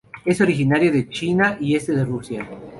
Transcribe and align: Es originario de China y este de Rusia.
Es 0.25 0.41
originario 0.41 0.91
de 0.91 1.07
China 1.09 1.59
y 1.61 1.75
este 1.75 1.91
de 1.93 2.03
Rusia. 2.05 2.49